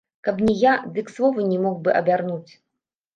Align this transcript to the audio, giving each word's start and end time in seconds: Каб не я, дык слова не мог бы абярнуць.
Каб 0.27 0.37
не 0.45 0.53
я, 0.61 0.71
дык 0.95 1.11
слова 1.17 1.45
не 1.51 1.59
мог 1.65 1.75
бы 1.89 1.93
абярнуць. 1.99 2.51